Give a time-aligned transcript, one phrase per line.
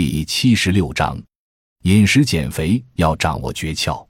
[0.00, 1.20] 第七十六章，
[1.82, 4.06] 饮食减肥要掌握诀窍。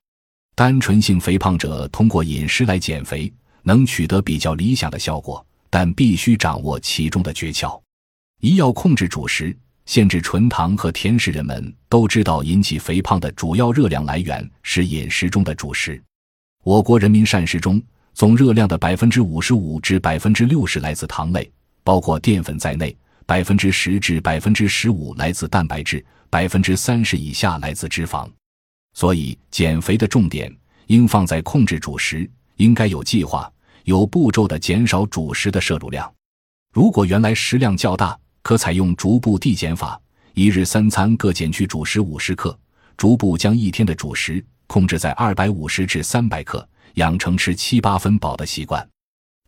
[0.54, 7.80] 单纯性肥胖者通过饮食来减肥，能取得比较理想的效果，但必须掌握其中的诀窍。
[8.43, 9.56] 一要控制主食，
[9.87, 11.30] 限制纯糖和甜食。
[11.30, 15.99] 人们都知道，引起肥胖的主要热量来源是饮食中的主食。
[16.65, 21.51] 我国人民膳食中总热量的百分之五十五至百分之六十来自糖类，
[21.83, 22.95] 包括淀粉在内。
[23.29, 28.27] 百分之十至百分之十五来自蛋白质，百分之三十以下来自脂肪，
[28.95, 30.51] 所以减肥的重点
[30.87, 33.52] 应放在控制主食，应该有计划、
[33.84, 36.10] 有步骤的减少主食的摄入量。
[36.73, 40.01] 如果原来食量较大，可采用逐步递减法，
[40.32, 42.59] 一日三餐各减去主食五十克，
[42.96, 48.88] 逐步将一天的主食控制在二百五十至三百克，养成吃七八分饱的习惯。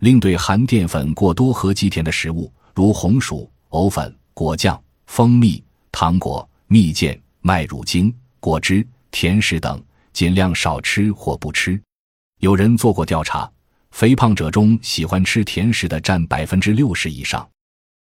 [0.01, 3.51] 另对含淀粉过多和极甜的食物，如红薯。
[3.70, 9.80] 藕粉、果酱、蜂蜜、糖果、蜜饯、麦乳精、果汁、甜食等，
[10.12, 11.80] 尽量少吃或不吃。
[12.41, 13.48] 有人做过调查，
[13.92, 17.48] 肥胖者中喜欢吃甜食的占百分之六十以上。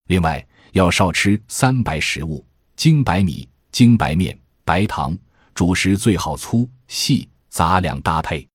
[0.07, 2.43] 另外，要少吃三白食物：
[2.75, 5.17] 精白米、精白面、白糖。
[5.53, 8.47] 主食最好粗细杂粮搭配。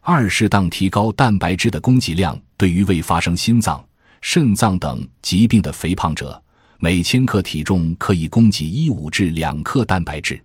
[0.00, 2.40] 二、适当提高蛋白质的供给量。
[2.56, 3.86] 对于未发生心脏、
[4.22, 6.42] 肾脏等疾病的肥胖者。
[6.78, 10.42] 每千克体重可以供给一五至两克蛋白质，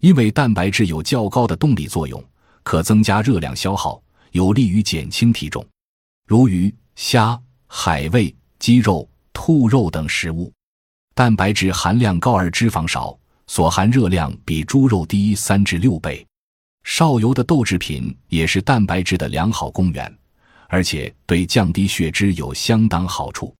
[0.00, 2.22] 因为蛋白质有较高的动力作用，
[2.62, 4.00] 可增加热量消耗，
[4.32, 5.64] 有利于减轻体重。
[6.26, 10.52] 如鱼、虾、海味、鸡肉、兔肉等食物，
[11.14, 16.24] 蛋白质含量高而脂肪少，所含热量比猪肉低三至六倍。
[16.84, 20.18] 少油的豆制品也是蛋白质的良好供源，
[20.68, 23.54] 而且对降低血脂有相当好处。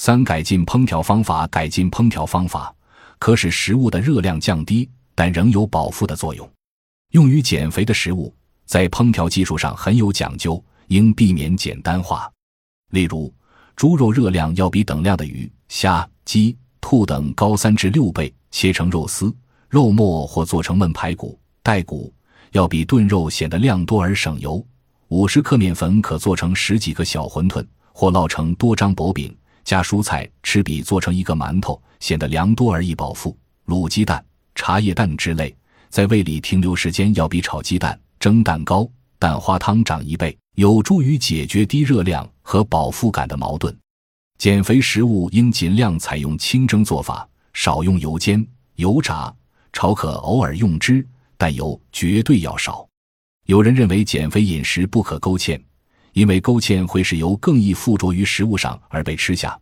[0.00, 1.44] 三、改进烹调方法。
[1.48, 2.72] 改进烹调方法
[3.18, 6.48] 可使食物的热量降低，但仍有饱腹的作用。
[7.10, 8.32] 用于减肥的食物
[8.64, 12.30] 在烹调技术上很有讲究，应避免简单化。
[12.92, 13.34] 例如，
[13.74, 18.32] 猪肉热量要比等量的鱼、虾、鸡、兔等高三至六倍。
[18.50, 19.34] 切成肉丝、
[19.68, 22.10] 肉末或做成焖排骨、带骨，
[22.52, 24.64] 要比炖肉显得量多而省油。
[25.08, 29.36] 五十克面粉可做成十几个小馄饨，或烙成多张薄饼。
[29.68, 33.36] 加蔬菜吃比做成一个馒头显得凉多而易饱腹。
[33.66, 34.24] 卤鸡蛋、
[34.54, 35.54] 茶叶蛋之类，
[35.90, 43.76] 在胃里停留时间要比炒鸡蛋、蒸蛋糕、蛋花汤长一倍，有助于解决低热量和饱腹感的矛盾。
[44.38, 48.42] 减肥食物应尽量采用清蒸做法，少用油煎、
[48.76, 49.30] 油炸。
[49.74, 52.88] 炒可偶尔用之，但油绝对要少。
[53.44, 55.60] 有人认为减肥饮食不可勾芡。
[56.18, 59.56] 因为勾芡会使油更易附着于食物上而被吃下，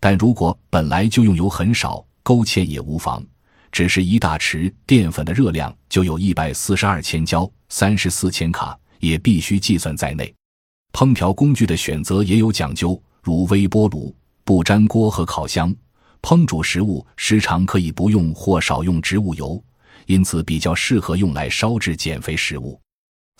[0.00, 3.24] 但如果本来就用油很少，勾芡也无妨。
[3.70, 10.34] 只是一大匙淀粉的热量就有一百四十二千焦，三十四千卡，也必须计算在内。
[10.92, 14.12] 烹调工具的选择也有讲究，如微波炉、
[14.42, 15.72] 不粘锅和烤箱。
[16.22, 19.62] 烹煮食物时常可以不用或少用植物油，
[20.06, 22.80] 因此比较适合用来烧制减肥食物。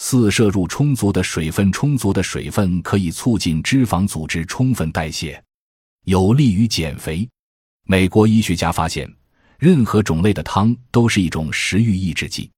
[0.03, 5.41] 四、摄入充足的水分，充足的水分可以促进脂肪组织充分代谢，
[6.07, 7.29] 有利于减肥。
[7.85, 9.07] 美国医学家发现，
[9.59, 12.51] 任何种类的汤都是一种食欲抑制剂。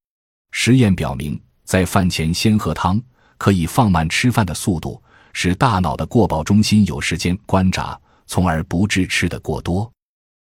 [0.51, 2.99] 实验表明，在饭前先喝汤，
[3.37, 5.03] 可以放慢吃饭的速度，
[5.33, 9.91] 使大脑的过饱中心有时间观察，从而不致吃得过多。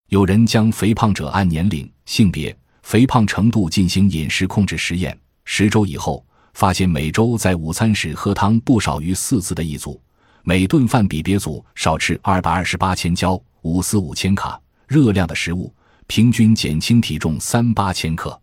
[0.09, 6.25] 有人将肥胖者按年龄、性别、肥胖程度进行饮食控制实验，十周以后。
[6.55, 10.01] 发现每周在午餐时喝汤不少于四次的一组，
[10.43, 15.73] 每顿饭比别组少吃二百二十八千焦、五四五千卡热量的食物，
[16.07, 18.39] 平均减轻体重三八千克。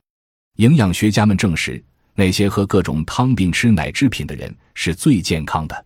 [0.58, 1.82] 营养学家们证实，
[2.16, 5.86] 那些喝各种汤并吃奶制品的人是最健康的。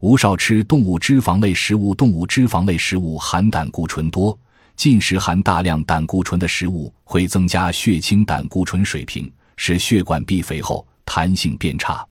[0.00, 4.38] 无少吃动物脂肪类食物，动物脂肪类食物含胆固醇多，
[4.76, 10.86] 进食含大量胆固醇的食物会增加血清胆固醇水平，使血管壁肥厚。
[11.06, 12.06] 弹性变差。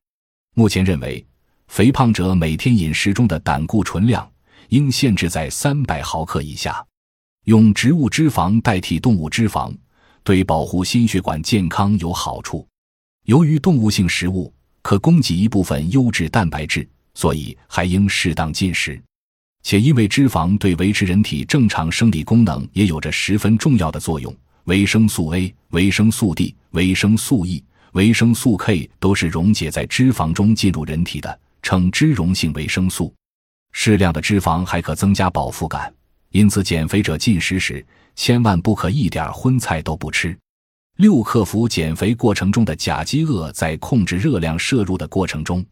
[0.56, 1.24] 目前认为，
[1.68, 4.28] 肥胖者每天饮食中的胆固醇量
[4.70, 6.84] 应限制在三百毫克以下。
[7.44, 9.72] 用植物脂肪代替动物脂肪，
[10.24, 12.68] 对保护心血管健康有好处。
[13.26, 14.52] 由于动物性食物
[14.82, 19.00] 可供给一部分优质蛋白质，所以还应适当进食。
[19.62, 27.64] 且因为脂肪对维持人体正常生理功能也有着十分重要的作用，维生素 A、维生素 D、维生素 E。
[27.96, 33.14] 维生素 K 都是溶解在脂肪中进入人体的，称脂溶性维生素。
[33.72, 35.94] 适量的脂肪还可增加饱腹感，
[36.32, 40.38] 因此减肥者进食时千万不可一点荤菜都不吃。
[40.98, 45.66] 六、克服减肥过程中的假饥饿，在控制热量摄入的过程中，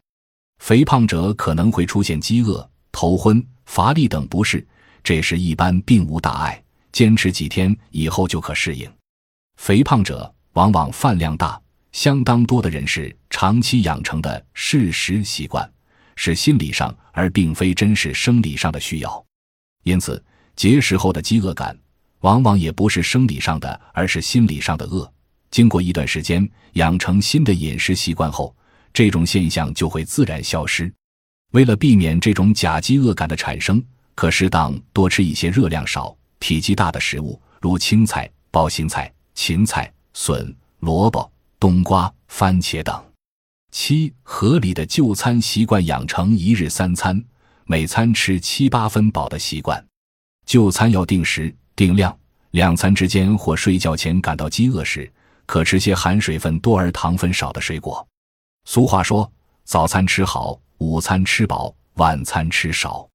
[0.60, 4.66] 肥胖者可能会出现饥饿、头昏、乏力等不适，
[5.02, 8.90] 这时一般并无大碍，坚持几天以后就可适应。
[9.58, 11.60] 肥胖者往往饭量大，
[11.94, 15.66] 相当多的人是长期养成的嗜食习惯，
[16.16, 19.24] 是心理上而并非真实生理上的需要，
[19.84, 20.22] 因此
[20.56, 21.78] 节食后的饥饿感。
[22.22, 25.08] 往往也不是生理上的，而是心理上的饿。
[25.52, 28.52] 经过一段时间养成新的饮食习惯后，
[28.92, 30.92] 这种现象就会自然消失。
[31.52, 33.80] 为了避免这种假饥饿感的产生，
[34.16, 41.30] 可适当多吃一些热量少、体积大的食物，如青菜、包心菜、芹菜、笋、萝卜、
[41.64, 42.94] 冬瓜、番茄等。
[43.70, 47.24] 七、合理的就餐习惯，养成一日三餐，
[47.64, 49.82] 每餐吃七八分饱的习惯。
[50.44, 51.56] 就餐要定时。
[51.74, 52.14] 定量，
[52.50, 55.10] 两餐之间或睡觉前感到饥饿时，
[55.46, 58.06] 可吃些含水分多而糖分少的水果。
[58.66, 59.32] 俗话说
[59.64, 63.08] ：“早餐吃好，午餐吃饱，晚餐吃少。”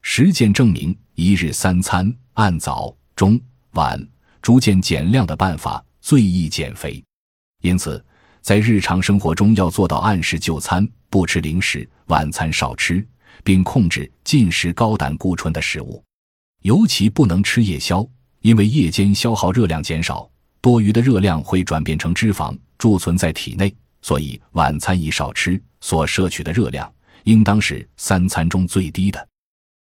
[0.00, 3.38] 实践证明，一日三餐按早、中、
[3.72, 4.02] 晚
[4.40, 7.04] 逐渐减量的办法最易减肥。
[7.60, 8.02] 因此，
[8.40, 13.06] 在日常生活中要做到按时就餐，不吃零食，晚餐少吃，
[13.44, 16.02] 并控制进食高胆固醇的食物。
[16.62, 18.06] 尤其不能吃夜宵，
[18.40, 20.30] 因为夜间消耗热量减少，
[20.60, 23.74] 多余的热量会转变成脂肪贮存在体内。
[24.02, 26.90] 所以晚餐宜少吃，所摄取的热量
[27.24, 29.28] 应当是三餐中最低的。